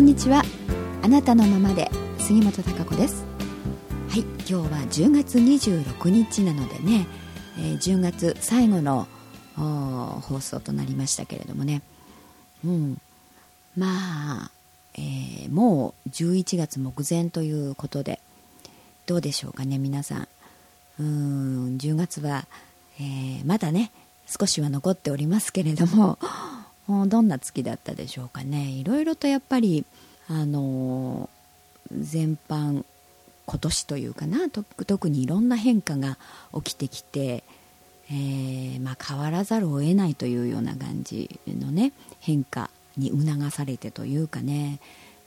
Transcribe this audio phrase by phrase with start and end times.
[0.00, 0.42] んにちは。
[1.02, 3.26] あなたのままで杉本孝子です。
[4.08, 7.06] はい今日は10月26日なのでね、
[7.58, 9.06] えー、10月最後の
[9.56, 11.82] 放送となりましたけれどもね。
[12.64, 12.98] うん。
[13.76, 14.50] まあ、
[14.94, 18.20] えー、もう11月目前ということで
[19.04, 20.28] どうでしょうかね皆さん。
[20.98, 22.46] うん10月は、
[22.98, 23.92] えー、まだね
[24.26, 26.18] 少しは残っておりますけれども。
[27.06, 28.68] どんな月だったでしょうかね。
[28.70, 29.84] いろいろとやっぱり
[30.28, 31.28] あの
[31.92, 32.84] 全般
[33.46, 36.18] 今年というかな特にいろんな変化が
[36.54, 37.42] 起きてきて、
[38.10, 44.78] えー、まあ、変わらざるを得ないというような感じのね変化に促されてというかね、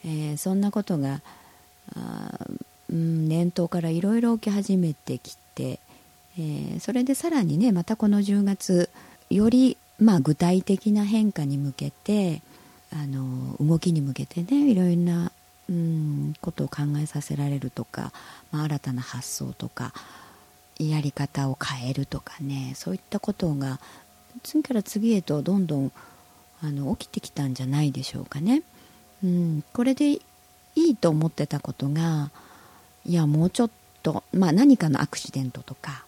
[0.05, 1.21] えー、そんなことが
[1.95, 2.47] あ、
[2.89, 5.79] うん、年頭からいろいろ起き始めてきて、
[6.37, 8.89] えー、それでさらにねまたこの10月
[9.29, 12.41] よりまあ、具体的な変化に向けて
[12.91, 15.31] あの動きに向けてねいろいろな、
[15.69, 18.11] うん、ことを考えさせられるとか、
[18.51, 19.93] まあ、新たな発想とか
[20.79, 23.79] やり方を変えるとかねそういったことが
[24.41, 25.91] 次から次へとどんどん
[26.61, 28.63] あの起きてきたんじゃないでしょうかね。
[29.23, 30.19] うん、これでい
[30.75, 32.31] いと思ってたことが
[33.05, 33.69] いやもうちょっ
[34.01, 36.05] と、まあ、何かのアクシデントとか、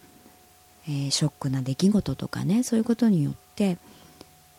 [0.88, 3.78] えー、ショックな出来事とかねそういうことによって、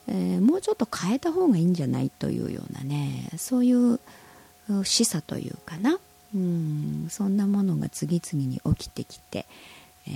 [0.09, 4.01] えー、もうちょっと変えた方がいいんじゃないというようなねそういう
[4.85, 5.99] 示唆というかな。
[6.35, 9.47] うんそんなものが次々に起きてきて、
[10.09, 10.11] え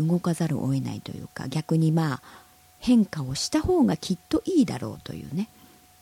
[0.00, 2.22] ー、動かざるを得ないというか逆にまあ
[2.78, 5.48] 変化をした方がきっといいだろうというね。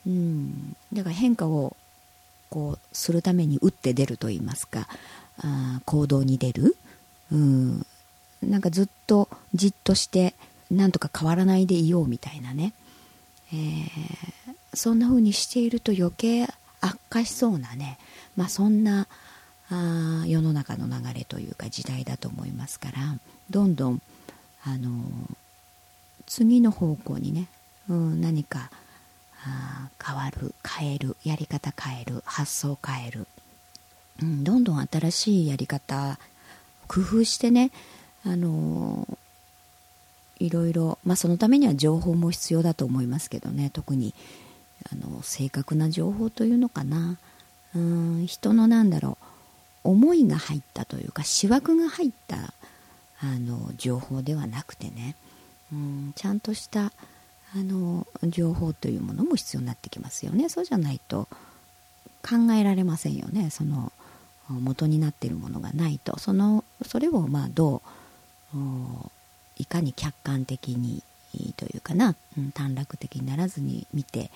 [0.07, 1.77] うんだから変化を
[2.51, 4.87] こうするために打って出ると言いますか
[5.39, 6.77] あ行動に出る。
[7.33, 7.87] うん
[8.45, 10.35] なんかずっとじっとして
[10.71, 12.73] なんとか変わらないでいようみたいなね、
[13.53, 16.47] えー、そんな風にしていると余計
[16.81, 17.99] 悪化しそうなね、
[18.37, 19.07] まあ、そんな
[19.71, 22.97] あ世の中の流れというか時代だと思いますから
[23.51, 24.03] どんどん、
[24.65, 25.35] あのー、
[26.27, 27.49] 次の方向にね、
[27.89, 28.71] うん、何か
[29.47, 33.27] あ変わる変えるやり方変える発想変える、
[34.23, 36.19] うん、どんどん新しいやり方
[36.87, 37.71] 工夫してね、
[38.25, 39.17] あのー
[40.39, 43.71] いろいろ、まあ、そのためには情報も必要だと思いますけどね。
[43.73, 44.15] 特に
[44.91, 47.19] あの正確な情報というのかな。
[47.75, 49.19] うん人のなんだろ
[49.85, 52.37] う思いが入ったというか思惑が入った
[53.21, 55.17] あの情報ではなくてね。
[55.73, 56.93] うんちゃんとしたあ
[57.57, 60.49] の情報というものも必要になってきますよね。
[60.49, 61.29] そうじゃないと
[62.23, 63.51] 考えられませんよね。
[63.51, 63.93] その
[64.49, 66.19] 元になっているものがないと。
[66.19, 68.04] そのそれをまあどう
[69.57, 71.03] いかに客観的に
[71.57, 74.31] というかな、うん、短絡的にならずに見て、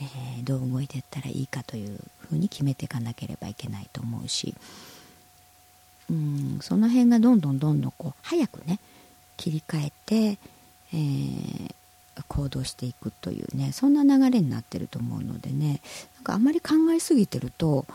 [0.00, 4.54] えー、どう動いていったらいいかというふうに決めていかなければいけないと思うし、
[6.10, 8.78] うん、その辺がどんどんどんどんこう早くね
[9.36, 10.38] 切り替えて、
[10.92, 11.74] えー、
[12.28, 15.80] 行動していくというねそんな流れになってると思うのでね
[16.16, 17.86] なんかあんまり考えすぎてると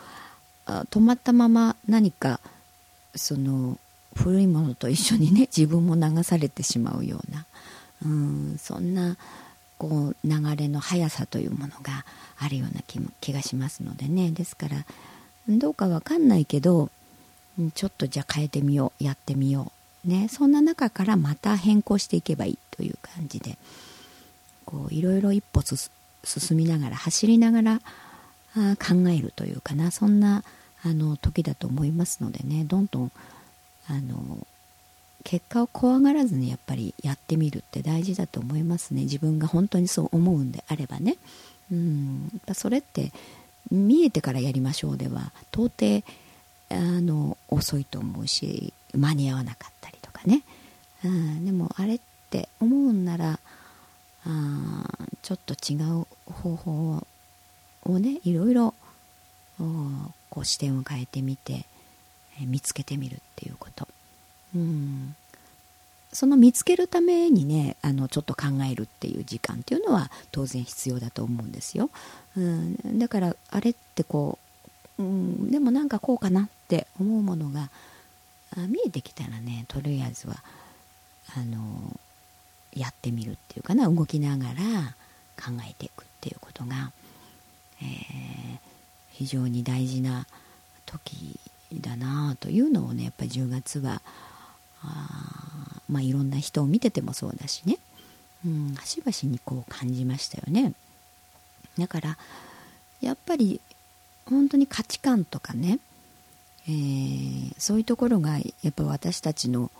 [0.65, 2.39] 止まったまま何か
[3.15, 3.79] その
[4.15, 7.45] 古いものと一緒にね自分も流されてしまうような
[8.05, 9.17] うんそんな
[9.77, 12.05] こう流れの速さというものが
[12.37, 14.31] あるような気気がしますのでね。
[14.31, 14.85] ですから
[15.47, 16.89] どうかわかんないけど
[17.73, 19.71] ちょっとじゃあ変えてみようやってみよ
[20.05, 20.27] うね。
[20.29, 23.57] そんな中からまた変更していけばいいという感じで
[24.65, 27.81] こういろいろ一歩進みながら走りながら
[28.55, 29.91] あ考えるというかな。
[29.91, 30.43] そんな
[30.83, 32.65] あの時だと思いますのでね。
[32.65, 33.11] どんどん
[33.89, 34.45] あの
[35.23, 39.01] 結果を怖がらずにやっぱりやってみるって大事だと思いますね。
[39.01, 41.17] 自分が本当にそう思うんであればね。
[41.71, 42.29] うん。
[42.33, 43.11] やっぱそれって
[43.71, 46.03] 見えてからやりましょうでは到底
[46.69, 50.43] あの遅いと思うし間に合わなかったりとかね、
[51.03, 51.99] うん、でもあれっ
[52.29, 53.39] て思うんなら
[54.25, 54.85] あ
[55.21, 57.07] ちょっと違う方法
[57.85, 58.73] をねいろいろ
[60.29, 61.65] こう視点を変えてみて
[62.45, 63.87] 見つけてみるっていうこと、
[64.55, 65.15] うん、
[66.11, 71.89] その見つけるためにねあのちょっと考えるっていう時間っていうのは当然必要だと思うんですよ、
[72.35, 74.39] うん、だからあれってこ
[74.97, 77.69] う、うん、でもなんかこうかなって思うものが
[78.67, 80.35] 見えてきたらねとりあえずは
[81.37, 81.99] あの
[82.73, 83.89] やってみるっていうかな。
[83.89, 84.53] 動きながら
[85.39, 86.91] 考えていくっていうことが、
[87.81, 88.59] えー、
[89.11, 90.27] 非常に大事な
[90.85, 91.39] 時
[91.73, 94.01] だなというのをねやっぱり10月は
[94.81, 97.77] あまあいろんな人を見ててもそうだしね、
[98.45, 100.73] うん、端々にこう感じましたよね。
[101.77, 102.17] だから
[103.01, 103.61] やっぱり
[104.25, 105.79] 本当に価値観とかね、
[106.67, 109.71] えー、そういうところがやっぱ私たちの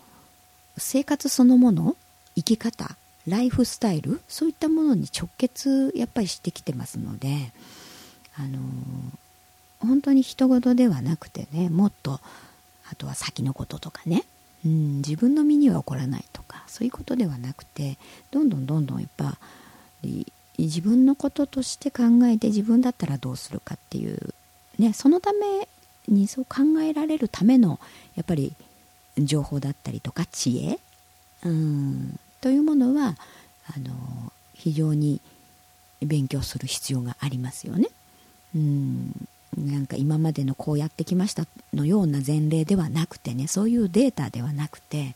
[0.78, 1.96] 生活そのもの
[2.36, 2.96] 生き方
[3.28, 7.52] ライフスタイルそういったものに直結やっぱりしてきてますので
[8.38, 8.58] あの
[9.80, 12.20] 本当に人事ではなくてねもっと
[12.92, 14.24] あとは先のこととかね、
[14.66, 17.98] うん、自分の身には起こらないとかそういうことではなくて
[18.32, 19.38] どんどんどんどんやっぱ
[20.04, 24.34] り自分のこととして考えて自分だったらどうするかっていう、
[24.78, 25.68] ね、そのため
[26.08, 27.80] にそう考えられるための
[28.16, 28.54] やっぱり
[29.18, 30.80] 情報だったりとか知恵、
[31.46, 33.16] うん、というものは
[33.76, 35.22] あの非常に
[36.02, 37.88] 勉強する必要がありますよね。
[38.56, 45.16] うんなんか今までのこうやってきましたのような前例ではなくてねそういうデータではなくて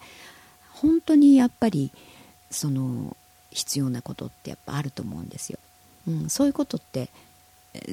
[0.71, 1.91] 本当にやっぱり
[2.49, 3.15] その
[3.51, 5.59] 必要なことってやっぱあると思うんですよ、
[6.07, 7.09] うん、そういうことって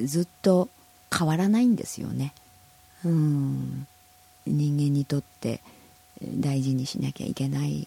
[0.04, 0.68] ずっと
[1.16, 2.32] 変わらないんですよね、
[3.04, 3.86] うん、
[4.46, 5.60] 人間にとって
[6.22, 7.86] 大事にしなきゃいけない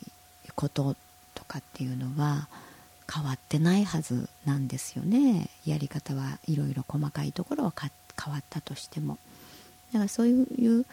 [0.56, 0.96] こと
[1.34, 2.48] とかっていうのは
[3.12, 5.50] 変わってないはずなんですよね。
[5.66, 7.72] やり方はいろいろ細かいところは
[8.22, 9.18] 変わったとしても
[9.92, 10.86] だからそういう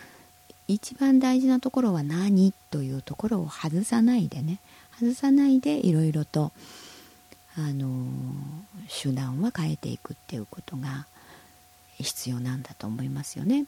[0.68, 4.60] 一番大事なところは何というところを外さないでね
[5.00, 6.52] 外さないでいろいろと
[7.56, 8.06] あの
[8.88, 11.06] 手段は変えていくっていうことが
[11.98, 13.66] 必要なんだと思いますよね。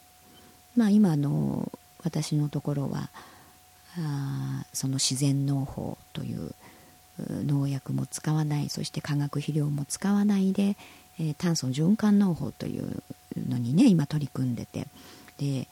[0.76, 1.70] まあ、今の
[2.02, 3.10] 私のところは
[3.98, 6.54] あその自然農法という
[7.18, 10.76] 農薬も使わないそして化学肥料も使わないで、
[11.20, 13.02] えー、炭素循環農法という
[13.48, 14.86] のにね今取り組んでて。
[15.38, 15.66] で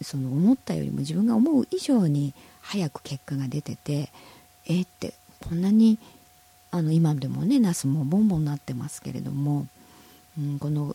[0.00, 4.10] その思ったよりも自分が思う以上に早く結果が出てて
[4.66, 5.98] えー、ってこんなに
[6.70, 9.66] あの今でもねナスもボンボンなってますけれども、
[10.38, 10.94] うん、この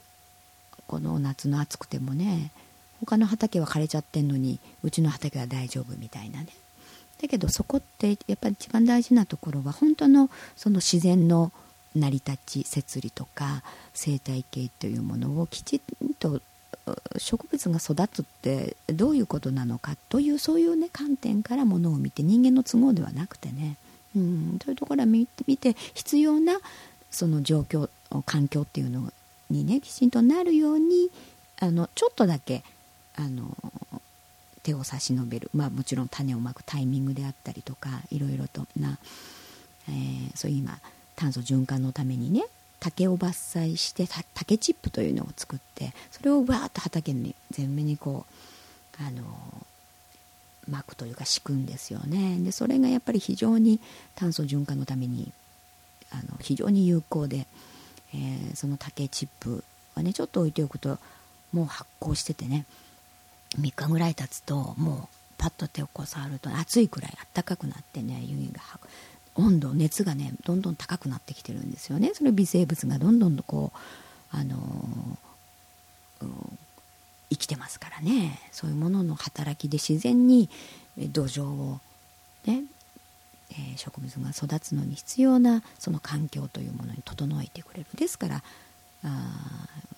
[0.88, 2.51] この夏の暑くてもね
[3.00, 6.47] 他の畑は枯れちゃってんのにうちの畑は大丈夫みたいなね。
[7.21, 11.51] だけどそこってやっぱり一番大事なところは本当のその自然の
[11.95, 13.63] 成り立ち摂理とか
[13.93, 16.41] 生態系というものをきちんと
[17.17, 23.77] 植物が育つってどういうことなのかというそういうね観点からものを見て人間の都合ではなくてね、
[24.15, 26.59] うん、というところは見てみて必要な
[27.09, 27.89] その状況
[28.25, 29.13] 環境っていうの
[29.49, 31.09] にねきちんとなるように
[31.59, 32.63] あのちょっとだけ
[33.15, 33.55] あの
[34.63, 38.97] 手を差し伸べる、まあ、もちろん種をまくタイミングであったりとかいろいろとな、
[39.89, 40.79] えー、そういう今
[41.15, 42.45] 炭素循環のためにね
[42.80, 43.27] 竹を伐
[43.62, 48.25] 採して竹チップというのを作ってそれをわーっと畑に全面にこ
[49.00, 49.24] うあの
[50.69, 52.38] 巻くというか敷くんですよね。
[52.39, 53.80] でそれがやっぱり非常に
[54.15, 55.31] 炭素循環のために
[56.12, 57.48] あの非常に有効で、
[58.13, 59.63] えー、その竹チップ
[59.95, 61.00] はねちょっと置いておくと
[61.51, 62.65] もう発酵しててね
[63.60, 68.62] 3日ぐらい経つともうパッと手をこう触ると熱いくらいあったかくなってね湯気が
[69.35, 72.12] 温度熱がねどんどん高くなってきてるんですよね。
[72.13, 73.77] それ微生物がどんどんとこう
[74.35, 76.27] あのー、
[77.31, 78.39] 生きてますからね。
[78.51, 80.50] そういうものの働きで自然に
[80.98, 81.79] 土壌を
[82.46, 82.63] ね、
[83.51, 87.88] えー、植物が育つのに必要なその環境というものに整えてくれる。
[87.96, 88.43] ですから
[89.03, 89.07] あ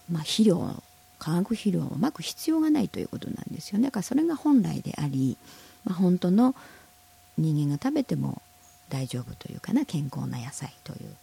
[0.09, 0.81] まあ肥料
[1.19, 3.85] 化学肥料をまく必要がないということなんですよね。
[3.85, 5.37] だからそれが本来であり、
[5.83, 6.55] まあ、本当の
[7.37, 8.41] 人間が食べても
[8.89, 11.15] 大丈夫というかな健康な野菜という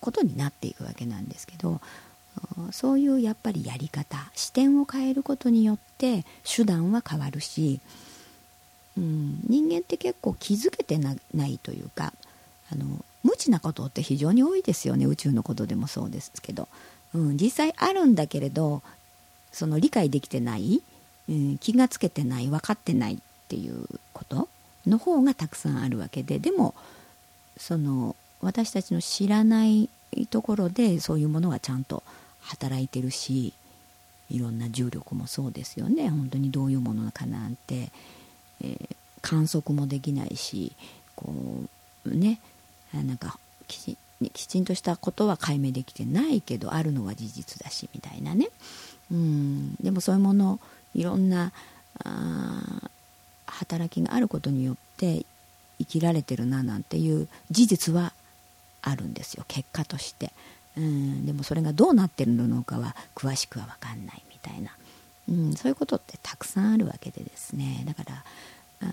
[0.00, 1.80] ことになっていくわけなんですけど
[2.70, 7.80] そういうやっぱりやり方視点を変えることによって手段は変わるし、
[8.96, 11.14] うん、人間って結構気づけてな
[11.46, 12.12] いというか
[12.70, 15.06] あの無知なことって非常に多いですよね。
[15.06, 16.68] 宇宙のことでもそうですけど、
[17.14, 18.82] うん、実際あるんだけれど
[19.52, 20.82] その理解できてない、
[21.28, 24.48] うん、気がつけてない分かってないっていうこと。
[24.86, 26.74] の方がたくさんあるわけででも
[27.56, 29.88] その私たちの知らない
[30.30, 32.02] ところでそういうものがちゃんと
[32.40, 33.52] 働いてるし
[34.30, 36.08] いろんな重力もそうですよね。
[36.08, 37.90] 本当にどういうものかなんて、
[38.62, 40.72] えー、観測もできないし
[41.14, 41.32] こ
[42.06, 42.40] うね
[42.92, 43.98] なんかきち
[44.32, 48.48] きちんとしたことは解明できてないけどあるのは事実だしみたいなね。
[49.10, 49.74] うん。
[49.76, 50.60] でもそういうもの
[50.94, 51.52] いろんな
[52.04, 52.81] あ
[53.52, 55.24] 働きがあることによって
[55.78, 58.12] 生きられてるななんていう事実は
[58.82, 59.44] あるんですよ。
[59.48, 60.32] 結果として。
[60.76, 61.26] うん。
[61.26, 64.70] でもそれがどうなってるのかは詳しくは分かんないみたいな、
[65.28, 67.84] うん、そういうことってたくさんあるわけでですね。
[67.86, 68.24] だから
[68.80, 68.86] あ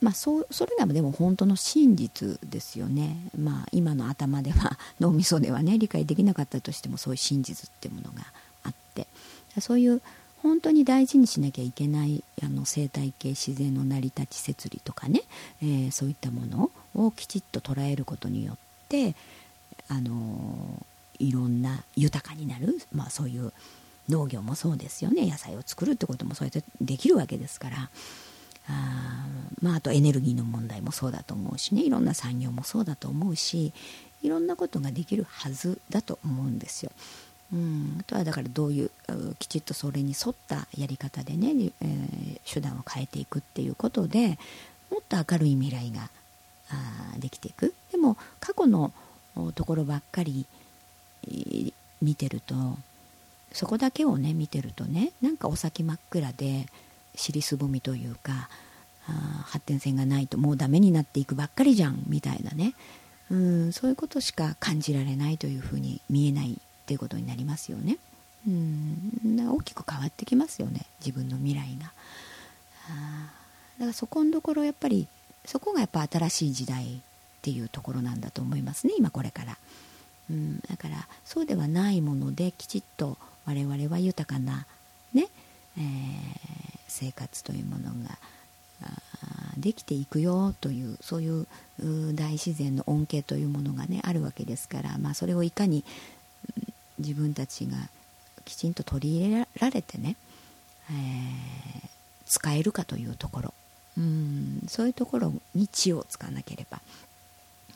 [0.00, 8.26] まあ、そうそれがでも本当の真実ですよね、まあ、今の頭では 脳みそではね理解できなかったとしてもそういう真実っていうものが
[8.62, 9.06] あって。
[9.60, 10.02] そういう
[10.46, 15.22] 本当に大事にしなきゃいけないあの生態系自然の成り立ち摂理とかね、
[15.60, 18.56] えー、そういったものをきちっと捉えることによっ
[18.88, 19.16] て
[19.88, 20.86] あの
[21.18, 23.52] いろんな豊かになる、まあ、そういう
[24.08, 25.26] 農業もそうですよね。
[25.26, 27.90] 野菜を作るってこともそうやってできるわけですから。
[28.68, 29.26] あ,、
[29.62, 31.82] まあ、あとエネルギーの問題もそうだと思うしね。
[31.82, 33.72] いろんな産業もそうだと思うし
[34.22, 36.92] いろんなことができるはずだと思うんですよ。
[37.52, 38.90] うん、あとはだからどういう
[39.38, 44.38] きちっとそれに沿ったやり方でね、えー、手段を変えていくっていうことで
[44.90, 46.10] もっと明るい未来が
[46.70, 47.72] あできていく。
[47.92, 48.92] でも過去の
[49.54, 50.46] ところばっかり
[52.02, 52.54] 見てると
[53.52, 56.66] そこだけをね見てるとねなんかお先真っ暗で
[57.14, 58.48] 尻すぼみというか
[59.08, 62.74] あ発展性がないともうダメになっていくばっかりじゃんみたいなね。
[63.28, 67.98] うんそういうことしか感じられないというふうに見えないっていうことになりますよね。
[68.46, 71.90] うん大きく変わってきますよね自分の未来が。
[72.88, 73.32] あ
[73.78, 75.08] だからそこのところやっぱり
[75.44, 76.98] そこがやっぱ新しい時代っ
[77.42, 79.58] ていうところなんだと思いますね今これから。
[80.30, 83.16] うん、だからそうではないものできちっと
[83.46, 84.66] 我々は豊かな
[85.12, 85.28] ね、
[85.78, 85.84] えー、
[86.88, 88.18] 生活というものが
[89.56, 91.46] できていくよというそういう
[92.14, 95.84] 大自然の恩恵というものがねあるわけですから、まあ、それをいかに
[96.98, 97.76] 自分たちが
[98.44, 100.16] きちんと取り入れられてね、
[100.90, 101.88] えー、
[102.26, 103.54] 使えるかというところ。
[103.98, 106.82] うんそういうところに知を使わなければ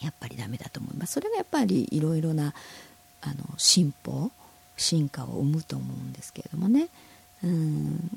[0.01, 2.53] やっぱりダメだと思いますそれがやっぱりいろいろな
[3.23, 4.31] あの進歩
[4.77, 6.89] 進化を生むと思うんですけれどもね。
[7.43, 8.11] うん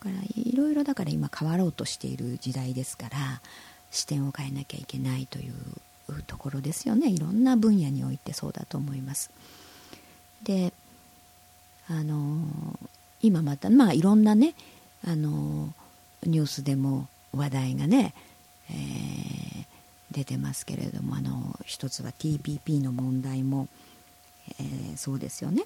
[0.00, 3.40] からいろいろだから今変わろうとしている時代ですから
[3.90, 7.08] 視点を変えなきゃいけないというところですよね。
[7.08, 9.30] いろんな分野においてそうだと思います。
[10.46, 10.72] で
[11.90, 12.38] あの
[13.20, 14.54] 今またまあいろんなね
[15.04, 15.72] あの
[16.24, 18.14] ニュースでも話題がね、
[18.70, 19.64] えー、
[20.12, 23.66] 出てますけれどもあの一つは TPP の問題も、
[24.60, 25.64] えー、そうですよね。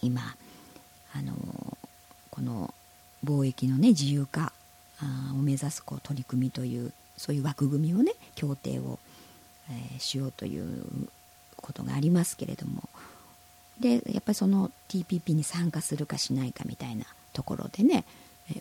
[0.00, 0.22] 今
[1.14, 1.34] あの
[2.30, 2.72] この
[3.24, 4.52] 貿易の、ね、自由化
[5.34, 8.98] を目指すこう取り組みというそういう枠組みをね協定を、
[9.70, 11.08] えー、しようという
[11.56, 12.88] ことがありますけれども
[13.82, 18.04] でやっぱりその TPP に参加するかしないかみたいなところでね、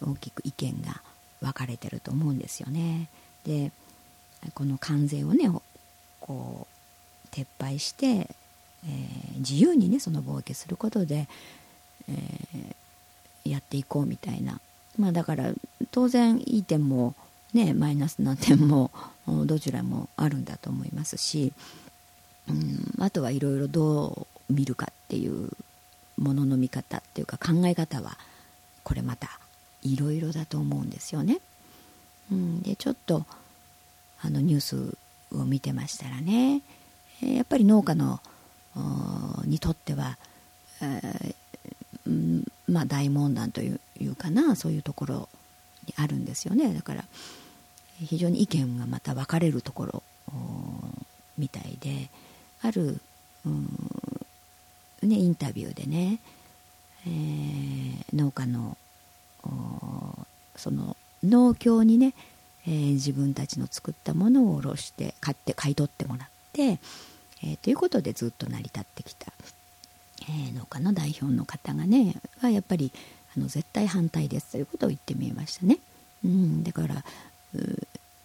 [0.01, 1.01] 大きく意見が
[1.39, 3.07] 分かれてると思うんですよね。
[3.45, 3.71] で
[4.53, 5.49] この関税をね
[6.19, 11.27] こう撤廃して、えー、自由にねその貿易することで、
[12.09, 14.59] えー、やっていこうみたいな
[14.97, 15.53] まあだから
[15.91, 17.15] 当然いい点も
[17.53, 18.91] ねマイナスな点も
[19.45, 21.53] どちらもあるんだと思いますし、
[22.49, 25.49] うん、あとはいろいろどう見るかっていう
[26.17, 28.17] ものの見方っていうか考え方は
[28.83, 29.41] これまた
[29.83, 31.41] いろいろだと思うんですよね。
[32.31, 33.25] うん、でちょっと
[34.21, 34.97] あのニュース
[35.35, 36.61] を見てましたらね、
[37.21, 38.21] えー、やっぱり農家の
[39.43, 40.17] にとっては、
[40.81, 45.29] えー、まあ、大問題というかなそういうところ
[45.87, 46.73] にあるんですよね。
[46.73, 47.03] だから
[48.05, 50.03] 非常に意見がまた分かれるところ
[51.37, 52.09] みたいで
[52.61, 53.01] ある、
[55.03, 56.19] ね、インタビューでね、
[57.07, 58.77] えー、農家の
[60.55, 62.13] その農協にね
[62.67, 66.79] えー、自分たちの作ったものを卸して買って買い取ってもらって、
[67.43, 69.31] えー、ということでずっと成り立ってきた、
[70.29, 72.91] え、農家の代表の方がねはやっぱり
[73.35, 75.79] あの絶対反対ですということを言ってみましたね。
[76.23, 77.03] うん、だから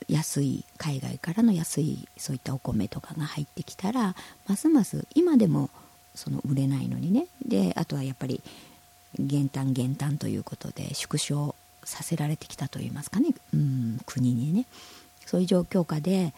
[0.09, 4.14] 安い海外からの安いそういったお米とかが入ってきたら
[4.47, 5.71] ますます今でも
[6.16, 7.26] その売れないのにね。
[7.46, 8.42] であとはやっぱり
[9.18, 11.54] 減反減反ということで縮小
[11.85, 14.66] させられてきたといいますかね、うん、国にね。
[15.25, 16.35] そういう状況下で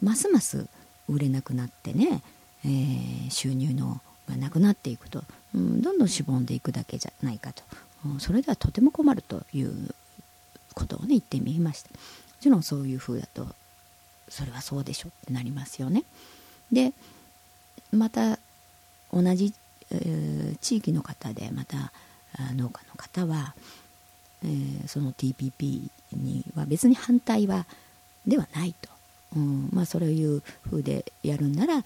[0.00, 0.66] ますます
[1.08, 2.22] 売れなくなってね、
[2.64, 5.22] えー、収入のがなくなっていくと、
[5.54, 7.62] うん、どんどんしぼんでいくだけじゃないかと、
[8.06, 9.94] うん、それではとても困るという
[10.74, 11.90] ことをね言ってみました。
[11.90, 11.96] も
[12.40, 13.46] ちろんそういうふうだと
[14.28, 16.04] それはそうでしょってなりますよね。
[16.72, 16.92] で
[17.92, 18.38] また
[19.14, 19.54] 同じ、
[19.90, 21.92] えー、地域の方でまた
[22.56, 23.54] 農家の方は
[24.44, 27.66] えー、その TPP には別に反対は
[28.26, 28.90] ではないと、
[29.36, 31.82] うんまあ、そういうふうでやるんならあ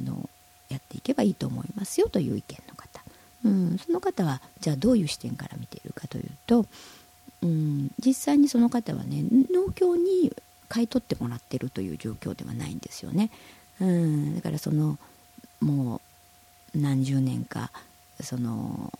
[0.00, 0.28] の
[0.68, 3.02] やっていけばいいと思いますよという意見の方、
[3.44, 6.66] うん、その方はじゃあどういう視点から見ているかというと、
[7.42, 10.32] うん、実際にその方はね農協に
[10.68, 13.30] 買い取ってもらってるという状況ではないんですよね。
[13.80, 14.98] うんだからその
[15.60, 16.00] もう
[16.76, 17.70] 何十年か
[18.20, 18.92] その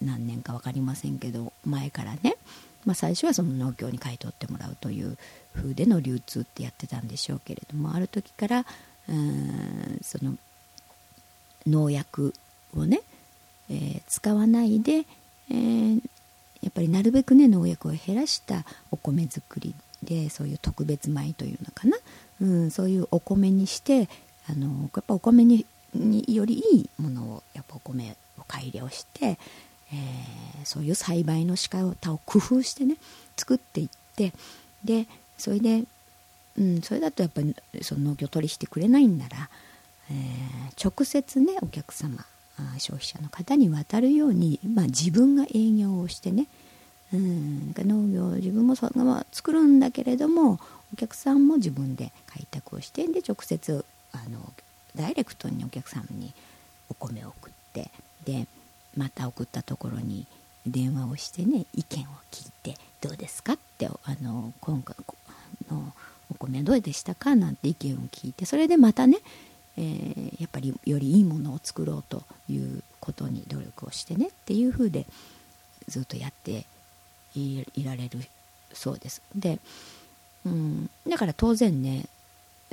[0.00, 2.36] 何年か分かりませんけど前からね、
[2.84, 5.16] まあ、最初はその農協に買い取ってもらうという
[5.54, 8.66] 風での流通ってやってたんでしょうけれどもある時から
[9.08, 10.36] うんその
[11.66, 12.34] 農薬
[12.76, 13.00] をね、
[13.70, 15.04] えー、使わないで、
[15.50, 16.02] えー、
[16.62, 21.96] やっぱりなるべくね農薬を減らしたお米作りでそういう特別米というのかな、
[22.42, 24.08] うん、そういうお米にして
[24.48, 25.64] あのやっぱお米に
[25.94, 32.96] によりいいものをやっぱお米を改良して、えー、そういう栽培の仕方を工夫してね
[33.36, 34.32] 作っていって
[34.84, 35.06] で
[35.38, 35.84] それで、
[36.58, 39.48] うん、それだとやっぱりその農業取りしてくれないんなら、
[40.10, 42.24] えー、直接ねお客様
[42.78, 46.46] 消費者の方に渡るように、まあ、自分が営業をしてね、
[47.12, 50.60] うん、農業自分もそのまま作るんだけれども
[50.92, 54.52] お客さんも自分で開拓をしてで直接あの
[54.96, 56.32] ダイレクトにお客さんに
[56.88, 57.90] お米を送って
[58.24, 58.46] で
[58.96, 60.26] また送ったところに
[60.66, 63.54] 電話をしてね意見を聞いてどうですか？
[63.54, 64.96] ってあの今回
[65.70, 65.92] の
[66.30, 67.34] お米はどうでしたか？
[67.36, 69.18] なんて意見を聞いてそれでまたね、
[69.76, 75.06] えー、やっぱりよりいいものを作ろうということに努力をしてねっていうふうで
[75.88, 76.64] ずっとやって
[77.34, 78.20] いられる
[78.72, 79.20] そうです。
[79.34, 79.58] で、
[80.46, 82.06] うん、だから当然ね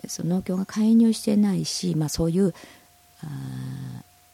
[0.08, 2.54] その農協が介入してないし、まあ、そういう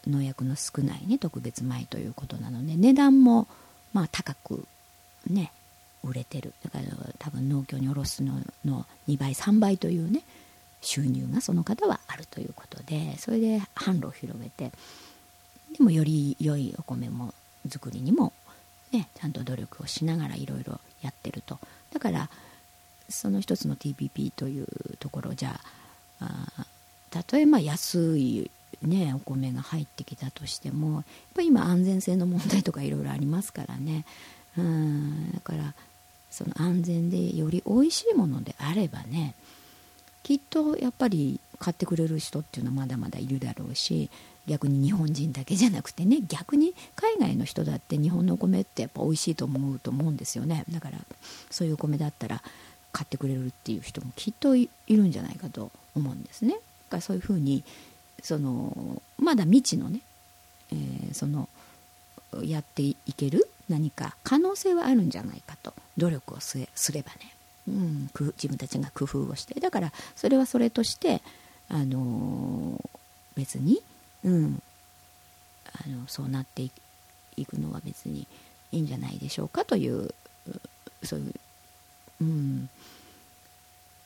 [0.07, 3.47] 農薬の少ないね特別米ということなので値段も
[3.93, 4.65] まあ高く
[5.29, 5.51] ね
[6.03, 6.53] 売れてる。
[6.63, 6.85] だから
[7.19, 8.33] 多分農協に卸すの
[8.63, 10.21] の2倍3倍というね
[10.81, 14.71] 収入がその方はあるということでそれで販路を広げて
[15.77, 17.33] でもより良いお米も
[17.67, 18.31] 作りにも
[18.93, 21.59] ねちゃんと努力をしながらいろいろやってると。
[21.91, 22.29] だから
[23.09, 24.67] その一つの TPP という
[24.99, 25.59] ところじゃ
[26.19, 26.65] あ
[27.31, 31.03] 例えば安いね、お米が入ってきたとしてもやっ
[31.35, 34.05] ぱ今安全性の問題とかいろいろありますからね。
[34.57, 35.73] うんだから
[36.29, 39.33] その安全でより美味しいものであればね
[40.23, 44.09] きっとやっぱり買ってくれる人っていうのはまだまだいるだろうし
[44.45, 50.65] 逆に日本人だけじゃなくてね逆に海外の人だって日本のお米ってやっぱ美味しいと思うと思うんですよね。
[50.69, 50.99] だから
[51.49, 52.41] そういうお米だったら
[52.91, 56.53] 買ってくれるっていう人もきっといるんじゃないかと思うんですね。
[56.53, 56.61] だか
[56.97, 57.63] らそういうふうに
[58.23, 60.01] そのまだ未知のね、
[60.71, 61.49] えー、その
[62.43, 67.33] やっていける何か可能性はあるんじゃないかと努力をすればね、
[67.67, 71.21] うん、自分たちが工夫をしてだからそれはそれとして、
[71.69, 72.89] あのー、
[73.35, 73.81] 別に、
[74.23, 74.61] うん、
[75.73, 78.27] あのそうなっていくのは別に
[78.71, 80.13] いいんじゃないでしょうかという
[81.03, 81.33] そういう、
[82.21, 82.69] うん、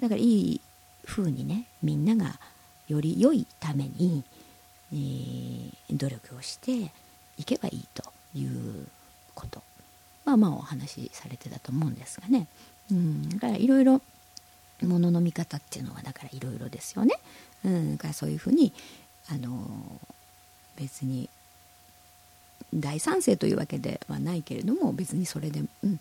[0.02, 0.62] だからいい
[1.06, 2.40] 風にねみんなが
[2.88, 4.24] より良いために、
[4.94, 6.92] えー、努力をして
[7.38, 8.04] いけばいいと
[8.36, 8.88] いう
[9.34, 9.62] こと。
[10.26, 12.48] まあまあお話しされてたと思うんですがね、
[12.92, 14.02] うん、だからいろいろ
[14.84, 17.16] ものの見方っていうのはだからいろいろですよね、
[17.66, 18.74] うん、だからそういうふうに
[19.30, 19.68] あの
[20.78, 21.30] 別に
[22.74, 26.00] 大賛成というわけではないけれども別にそれで、うん、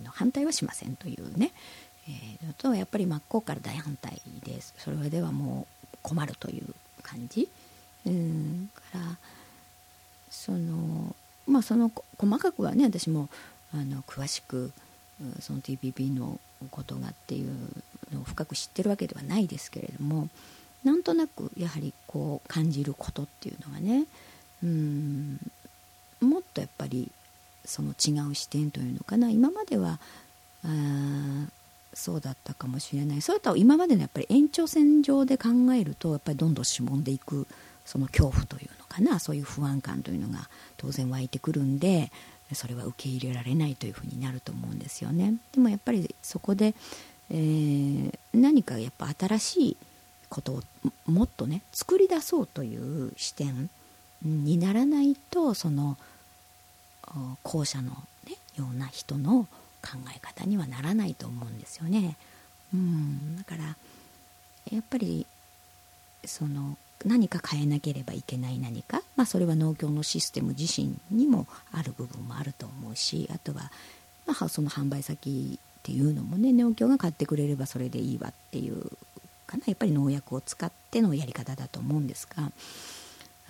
[0.00, 1.52] あの反対はしませんというね、
[2.08, 7.48] えー、とやっぱり真っ向から大反対ですそれではもう困るという感じ、
[8.06, 9.18] うん、から
[10.30, 11.14] その
[11.46, 13.28] まあその細かくはね私も
[13.74, 14.72] あの詳しく
[15.40, 16.38] その TPP の
[16.70, 17.52] ことがっていう
[18.12, 20.28] のを深く知ってるわけではないですけれども
[20.84, 24.04] なんとなくやはりこう感じることっていうのがね
[24.62, 25.38] うん
[26.20, 27.10] もっとやっぱり
[27.66, 29.30] その違う視点というのかな。
[29.30, 29.98] 今までは
[30.64, 30.68] あ
[31.92, 33.22] そうだったかもしれない。
[33.22, 37.46] それと今までのやっぱり延長線上で考えるとやっぱりどんどんしぼんでいく
[37.84, 39.18] その恐怖というのかな。
[39.18, 42.12] そういう不安感というのが当然湧いてくるんで
[42.52, 45.34] それは受け入れられないというふうになると思うんですよね。
[45.52, 46.74] でもやっぱりそこで、
[47.30, 49.76] えー、何かやっぱ新しい
[50.28, 50.62] ことを
[51.06, 53.70] もっとね作り出そうという視点
[54.22, 55.96] にならないとその
[57.42, 57.90] 後者の、
[58.26, 59.46] ね、ような人の
[59.82, 62.16] 考え方にはならないと思うんですよね。
[62.74, 63.76] うん、だから
[64.72, 65.26] やっぱり
[66.24, 73.70] その何か変えなければいけない何か、まあ、それは農協のシステム自身にもある部分もあると思うしあとは、
[74.26, 78.90] まあ、その販売先っていうのもね農協が買ってくれればそれでいいわっていう
[79.46, 82.50] かなやっぱり農薬を使ってのやり方だと思うんですが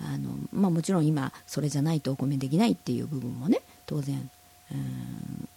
[0.01, 4.29] あの、まあ、もちろん今それじゃないとお米できないっていう部分もね当然
[4.71, 5.47] うん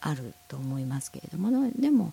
[0.00, 2.12] あると思いますけれどもでも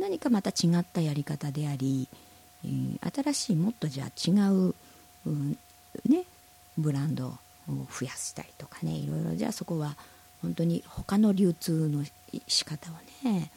[0.00, 2.08] 何かまた違ったやり方であり、
[3.00, 4.74] 新しいもっとじゃあ違う、
[5.26, 5.56] うん、
[6.08, 6.24] ね
[6.76, 7.32] ブランドを
[7.68, 9.96] 増やしたりとかねいろいろじゃあそこは
[10.42, 12.04] 本当に他の流通の
[12.46, 12.94] 仕方を
[13.28, 13.50] ね、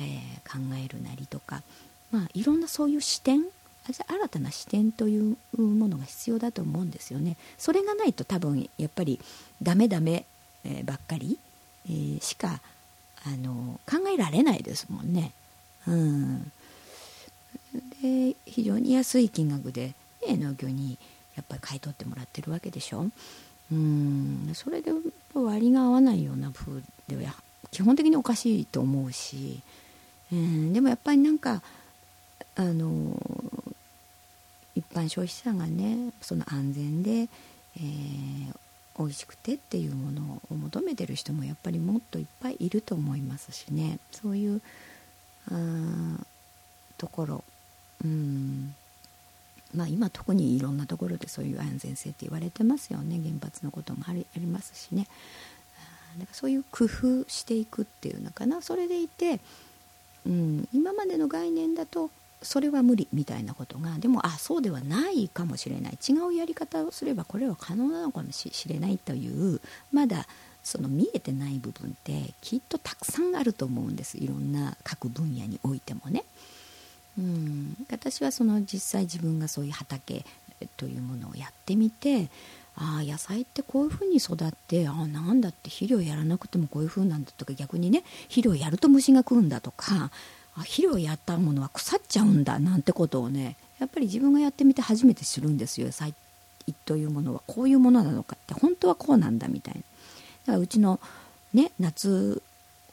[0.00, 1.62] えー、考えるなりとか、
[2.10, 3.44] まあ、いろんなそういう視点
[3.92, 7.36] 新たな視点というものが必要だと思うんですよね。
[7.58, 9.20] それがないと多分やっぱり
[9.62, 10.24] ダメダメ、
[10.64, 11.38] え、ばっかり、
[11.90, 12.60] え、しか
[13.26, 15.32] あの考えられないですもんね。
[15.86, 16.52] うん、
[18.02, 19.94] で非常に安い金額で、
[20.26, 20.98] ね、農業に
[21.36, 23.06] やっぱり買い取ってもらってるわけでしょ。
[23.72, 24.92] うんそれで
[25.32, 27.34] 割が合わないような風では
[27.70, 29.60] 基本的におかしいと思うし、
[30.32, 31.62] うん、でもやっぱりなんか
[32.56, 33.33] あの
[34.94, 38.54] 般消費者がねその安全で、えー、
[38.98, 43.98] 美味しくてっていうものを求めてる人もやっぱりもっといっぱいいると思いますしね。
[44.12, 44.62] そういう
[46.96, 47.44] ところ。
[48.04, 48.74] うん。
[49.74, 53.18] まあ今特にいろんなところでそういう安全性って言われてますよね。
[53.18, 55.08] 原発のこともありありますしね。
[56.16, 58.62] なんかそういう工夫していくっていうのかな。
[58.62, 59.40] それでいて、
[60.24, 62.10] うん、今までの概念だと
[62.44, 65.98] それは無理みたいなことがでもあそうではないかもしれない。
[66.08, 69.60] 違うやり方をすればこれは可能なのかもしれないという
[69.92, 70.26] まだ
[70.62, 74.18] その見えてない部分ってきっとたくさんあると思うんです。
[74.18, 76.24] いろんな各分野においてもね。
[77.18, 77.76] うん。
[77.90, 80.24] 私はその実際自分がそういう畑
[80.76, 82.28] というものをやってみて
[82.76, 90.10] ああ野菜ってこういうふうに育ってああなんだって肥料やらなくてもこういうふうなんだとか逆にね肥料やると虫が食うんだとか
[90.56, 95.88] あ肥料やったものは腐っちゃうんだなんてことをねやっぱり自分がやってみて初めて知るんですよ。
[95.88, 96.14] 野菜
[96.86, 97.42] というものは。
[97.46, 98.54] こういうものなのかって。
[98.54, 99.80] 本当はこうなんだみたいな。
[99.80, 99.84] だ
[100.46, 101.00] からうちの
[101.52, 102.42] ね夏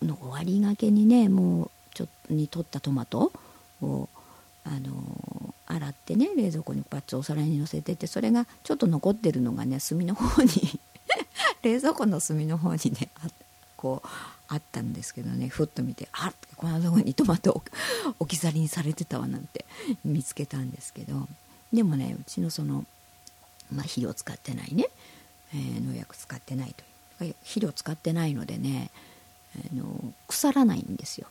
[0.01, 3.31] の終わりがけにねもうちょっとに取ったトマト
[3.81, 4.09] を
[4.63, 10.49] あの洗ってね冷蔵庫にバッツお皿にのせててそれがちょっと残ってるのがね隅の方に
[11.63, 13.31] 冷蔵庫の隅の方にねあっ
[13.81, 14.07] こう
[14.47, 17.63] あったんですけどねふっと見てあっこんなとこにトマト
[18.19, 19.65] 置き去りにされてたわなんて
[20.05, 21.27] 見つけたんですけど
[21.73, 22.85] でもねうちのその、
[23.71, 24.85] まあ、肥料使ってないね、
[25.55, 26.75] えー、農薬使ってない
[27.17, 28.89] という肥料使ってないのでね、
[29.55, 31.27] あの腐らないんですよ。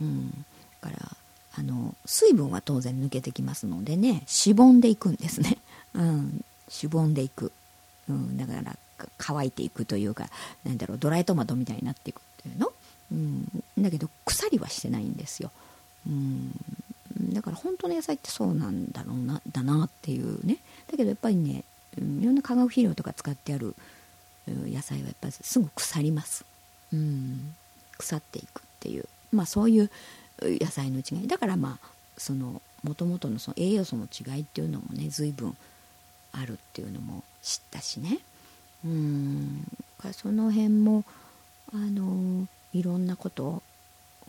[0.00, 0.44] うん、
[0.80, 1.16] だから
[1.56, 5.58] あの水分は当然抜けてきますのでねしぼんでいくんですね、
[5.94, 7.52] うん、しぼんでいく、
[8.08, 8.76] うん、だから
[9.18, 10.28] 乾いていくというか
[10.64, 12.72] なんだろうドライトマトみたいになっていくっていうの、
[13.12, 15.50] うん、だけど腐りはしてないんですよ、
[16.06, 16.52] うん、
[17.32, 20.58] だから本当の野菜ってそうなんだろうなだなっていうね。
[20.90, 21.64] だけどやっぱりね
[21.96, 23.74] いろんな化学肥料とか使ってある
[24.48, 26.44] 野菜はやっぱりすぐ腐ります、
[26.92, 27.54] うん、
[27.96, 29.08] 腐っていくっていう。
[29.32, 29.90] まあそういう
[30.42, 31.28] 野菜の違い。
[31.28, 31.86] だからまあ
[32.18, 35.56] そのもともとのその栄養素の違いっていうのもね随分
[36.32, 38.18] あるっていうのも知ったしね。
[38.84, 39.64] うん。
[40.12, 41.04] その辺も
[41.72, 43.62] あのいろんなこと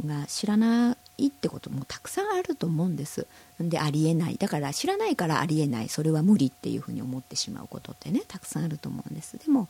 [0.05, 3.27] が知らないってこともたくさんあると思うんです。
[3.59, 4.37] でありえない。
[4.37, 5.89] だから知らないからありえない。
[5.89, 9.37] それは無理っていうふうに思ってしまうことってねたくさんあると思うんです。
[9.37, 9.67] でも、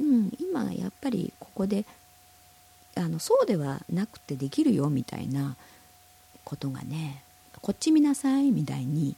[0.00, 1.84] うん、今やっぱりここで
[2.94, 5.56] あのそうではなくてできるよみたいな
[6.44, 7.22] ことがね
[7.60, 9.16] こっち見なさいみたいに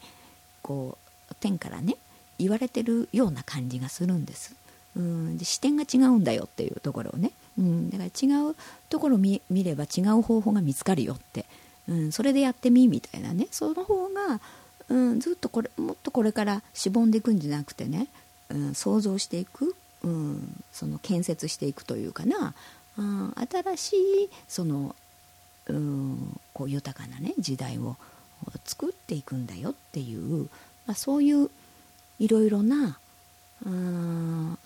[0.62, 0.98] こ
[1.30, 1.96] う天からね
[2.38, 4.54] 言われてるような感じがするんです。
[4.98, 5.38] うん。
[5.42, 8.54] 視点が違うんだよっていうところをね、うん、だから違う
[8.88, 11.46] ところを見れば違う方法が見つかるよって、
[11.88, 13.48] うん、それでやってみみたいなね。
[13.50, 14.40] その方が、
[14.88, 18.08] うん、ずっとこれもっとこれからしぼんでいくんじゃなくてね、
[18.50, 22.54] うん、想像していく、うん、その建設していくというかな、
[22.96, 24.94] うん、新しいその
[25.66, 26.40] うん。
[26.58, 27.96] こう豊かなね時代を
[28.64, 30.48] 作っていくんだよっていう、
[30.87, 31.50] まあ、そういう
[32.18, 32.98] いろいろな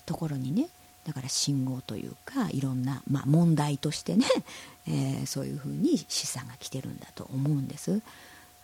[0.05, 0.67] ところにね
[1.05, 4.25] だから信号というかいろんな、まあ、問題としてね、
[4.87, 8.01] えー、そういうふうに示唆が来てるんだと思うんです。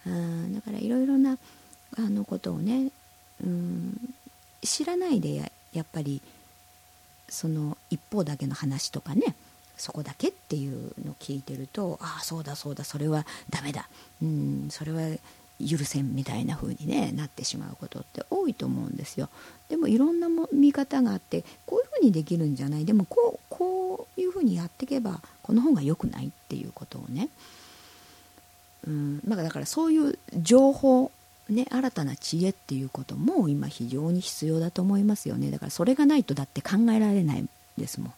[0.05, 1.37] うんだからいろいろな
[1.97, 2.91] あのことをね
[3.43, 4.15] うん
[4.61, 6.21] 知らないでややっぱり
[7.27, 9.35] その一方だけの話とかね
[9.77, 13.89] そこだけっていうのを聞いてるとああそうだそうだそれはダメだ
[14.21, 15.01] うんそれは
[15.65, 19.29] 許せんみたいな風に、ね、なってしまうことって多いと思うんですよ。
[19.67, 22.85] でもいろんなも見方があってこういう風にできるんじゃない。
[22.85, 27.29] でもこうこういう風にやっていけばこの方が良くないっていうことをね。
[28.87, 31.11] うんまあ、だからそういう情報
[31.49, 35.49] ね、新たな知恵っていうことも今非常に必要だと思いますよね。
[35.49, 37.45] だからそれがないとだって考えられない
[37.77, 38.13] ですもん。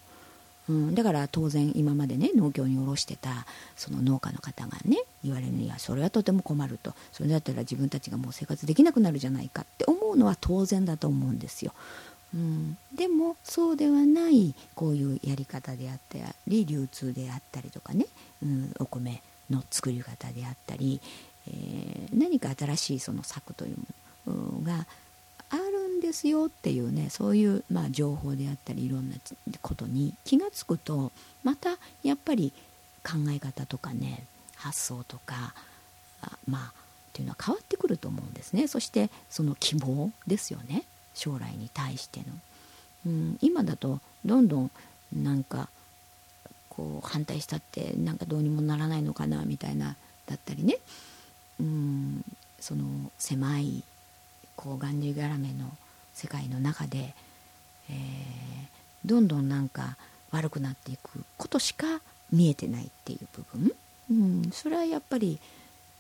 [0.72, 11.74] うん、だから当然今までね農協に卸してたその農家の方がね言われるにはそれはとても困るとそれだったら自分たちがもう生活できなくなるじゃないかって思うのは当然だと思うんですよ。
[12.34, 18.06] うん、でもそうではないこういうやり方であったり流通であったりとかね、
[18.42, 21.02] うん、お米の作り方であったり、
[21.48, 23.78] えー、何か新しいその策という
[24.32, 24.88] ものが
[25.50, 29.16] あるですよっていうねそういう、まあ、情報であったりいろんな
[29.62, 31.12] ことに気が付くと
[31.44, 32.52] またやっぱり
[33.04, 35.54] 考え方とかね発想とか
[36.22, 36.74] あまあ
[37.12, 38.68] っていうのは変わってくると思うんですね。
[38.68, 40.86] そしてその希望ですよね。
[41.14, 42.26] 将来に対しての、
[43.08, 44.72] うん、今だとどんどん
[45.14, 45.68] なんか
[46.70, 50.78] こう反対したってなんかどうにもならないのかなみたいなだったりね、
[51.60, 52.24] うん、
[52.60, 53.84] その狭い
[54.56, 55.70] こうがんじがらめの
[56.14, 57.14] 世界の中で、
[57.90, 57.96] えー、
[59.06, 59.98] どんどんなんか
[60.32, 63.74] 悪くなっていくことしか見えてないっていう部分、
[64.10, 64.14] う
[64.48, 65.40] ん、それはやっぱり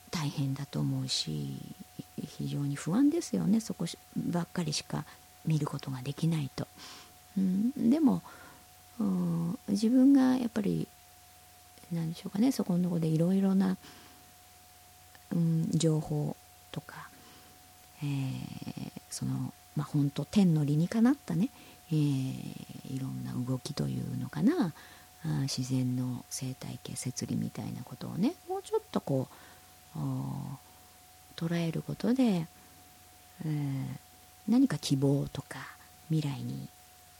[0.09, 1.57] 大変だと思うし
[2.37, 3.59] 非常に不安ですよね。
[3.59, 5.05] そこばっかりしか
[5.45, 6.67] 見ることができないと。
[7.37, 8.21] うん、でも
[9.67, 10.87] 自分がやっぱり
[11.91, 12.51] 何でしょうかね。
[12.51, 13.77] そこのとこでいろいろな、
[15.31, 16.35] うん、情報
[16.71, 17.09] とか、
[18.03, 21.49] えー、そのまあ本当天の理にかなったね、
[21.91, 24.73] えー、いろんな動きというのかな。
[25.23, 28.33] あ自然の生態系摂理みたいなことをね。
[28.49, 29.27] もうちょっとこ
[29.95, 29.99] う
[31.35, 33.83] 捉えることで、えー、
[34.47, 35.59] 何か希望とか
[36.09, 36.67] 未来に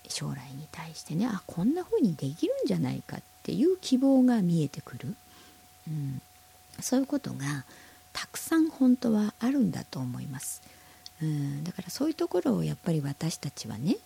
[0.08, 5.16] 将来に対してねあこんな風にできるんじゃないかっていう希望が見えてくる、
[5.88, 6.22] うん、
[6.80, 7.66] そういうことが
[8.14, 10.62] たくさん本当はあるんだと思います、
[11.22, 13.98] うん、だからそういうところをやっぱり私たちはね、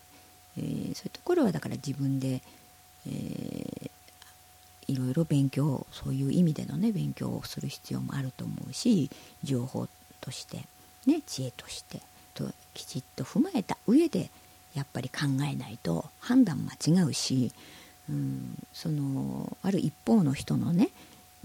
[0.58, 2.42] えー、そういうところはだから自分で、
[3.08, 3.90] えー、
[4.88, 9.10] いろいろ勉強そういう意味でのね勉強をする必要もあると思うし
[9.44, 9.88] 情報
[10.22, 10.60] として
[11.06, 12.02] ね知恵として
[12.34, 14.30] ときちっと踏まえた上で
[14.74, 17.54] やっぱり考えないと判断間違うし、
[18.10, 20.90] うん、そのある一方の人のね、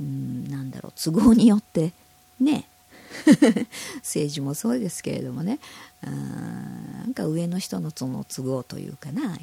[0.00, 1.92] うん、なんだろう都合によって
[2.40, 2.66] ね
[4.02, 5.58] 政治もそうですけれどもね。
[6.02, 9.38] なんか上の人のその都合というかな。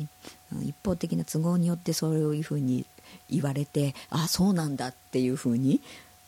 [0.63, 2.85] 一方的な都合によってそういうふうに
[3.29, 5.81] 言われてあそうなんだっていうふうに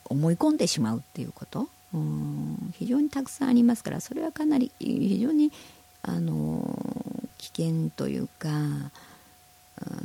[0.06, 1.70] 思い込んでしまうっていうこと。
[1.94, 4.02] うん非常にたくさんありますから。
[4.02, 5.52] それはかなり非常に
[6.02, 6.78] あの
[7.38, 8.92] 危険というか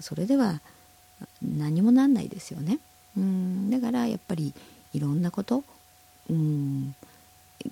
[0.01, 0.61] それでは
[1.43, 2.79] 何もなんないですよね。
[3.17, 4.53] うんだからやっぱり
[4.93, 5.65] いろんなこと
[6.31, 6.95] うん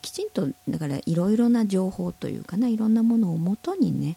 [0.01, 4.16] きちんとだからいろいろな情報というかないろんなものをもとにね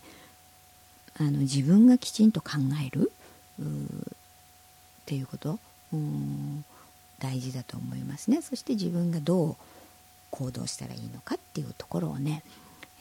[1.20, 2.52] あの自分がきちんと考
[2.86, 3.12] える
[3.62, 3.66] っ
[5.06, 5.60] ていうこと
[5.94, 5.98] う
[7.20, 8.42] 大事だと思いますね。
[8.42, 9.56] そして自分がどう
[10.32, 12.44] 行動したらいいのかっていうところをね、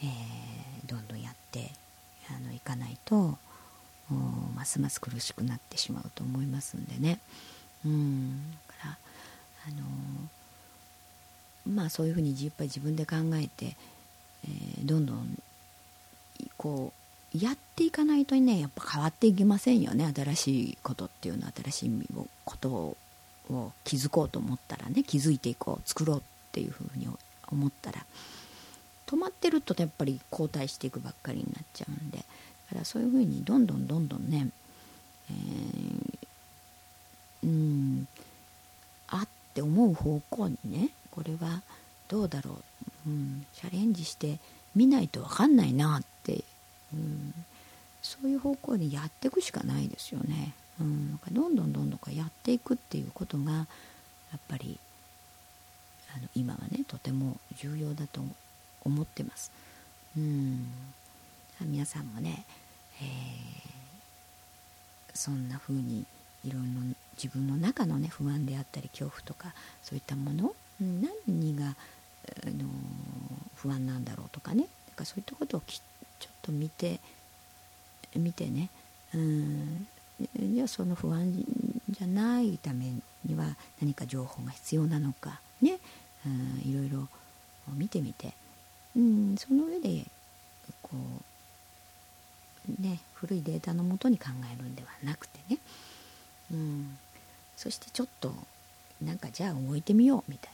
[0.03, 1.73] えー、どんどんやって
[2.31, 3.37] あのいかないと
[4.55, 7.19] ますます苦しくなってしまうと思いますんでね。
[7.85, 8.99] うんだから
[9.69, 9.83] あの
[11.67, 13.77] まあそういうふうにやっぱり自分で考えて、
[14.45, 15.39] えー、どんどん
[16.57, 16.93] こ
[17.35, 20.13] うやっていかないとねやっぱ変わっていきませんよね。
[20.15, 22.07] 新しいことっていうのは新しい
[22.45, 22.97] こと
[23.51, 26.21] を気づこうと思ったらね気づいていこう作ろうっ
[26.53, 27.09] ていうふうに
[27.51, 28.05] 思ったら
[29.07, 34.49] 止まってるとやっぱり後退していくばっかりになっちゃうんでだからそういうふうにどんどんどんどんね、
[35.31, 38.09] えー、うん
[39.09, 41.63] あって思う方向にねこれは
[42.09, 42.59] どうだろ
[43.07, 44.39] う、うん、チャレンジして
[44.75, 46.45] みないと分かんないなって、
[46.93, 46.97] う。
[46.97, 47.35] ん、
[48.03, 50.53] そういう方向でやっていくしかないですよね。
[50.81, 53.63] うん、なんかどんどんどんどんやっていくっていうことがや
[54.37, 54.79] っぱり
[56.17, 58.21] あの今はねとても重要だと
[58.85, 59.53] 思ってます。
[60.17, 60.67] うん。
[61.61, 62.45] 皆さんもね、
[63.01, 63.07] えー、
[65.15, 66.05] そんな風に
[66.45, 71.77] いろんな自分の中のね不安であったり恐怖とかそういったもの何が、
[72.47, 72.65] あの
[73.57, 74.67] 不安なんだろうとかね。
[74.89, 77.01] だかそういったことをちょっと見て
[78.17, 78.71] 見てね。
[79.15, 79.87] うん。
[80.39, 81.33] じゃあその不安
[81.91, 82.93] じゃないため
[83.25, 85.79] には何か情報が必要なのかね。
[86.27, 87.09] うんいろいろ
[87.75, 88.33] 見てみて。
[88.97, 90.07] うん、その上で
[90.83, 90.91] こ
[92.79, 95.59] うね古いデータのもとに考えるんではなくてね、
[96.53, 96.97] うん、
[97.57, 98.33] そしてちょっと
[99.03, 100.54] なんかじゃあ動いてみようみたいな、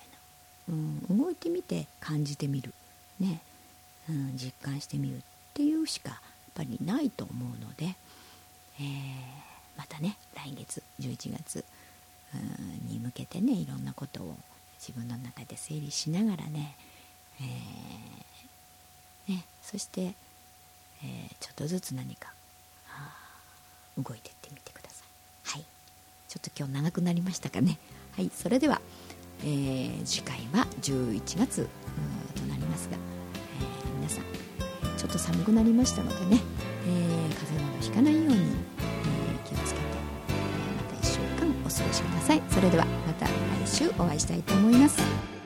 [0.70, 2.72] うん、動いてみて感じてみる、
[3.18, 3.40] ね。
[4.08, 5.20] うん、実感してみるっ
[5.54, 6.18] ていうしかやっ
[6.54, 7.94] ぱりないと思うので、
[8.80, 8.84] えー、
[9.76, 11.64] またね来月11月
[12.88, 14.34] に向けてねいろんなことを
[14.78, 16.74] 自分の中で整理しながらね,、
[17.40, 22.32] えー、ねそして、えー、ちょっとずつ何か
[23.96, 25.58] 動いていってみてください。
[25.58, 25.64] はい。
[26.28, 27.78] ちょっと今日長くなりましたかね。
[28.16, 28.30] はい。
[28.34, 28.80] それでは、
[29.42, 31.68] えー、次回は11月
[32.34, 34.24] となりますが、えー、皆さん
[34.96, 36.42] ちょっと寒くなりましたのでね、
[36.86, 38.38] えー、風邪などひかないように、え、
[39.48, 39.86] 気をつけて、
[40.28, 40.36] え
[40.76, 42.42] また1週間お過ごしください。
[42.50, 43.30] それではまた来
[43.66, 45.39] 週お会いしたいと思います。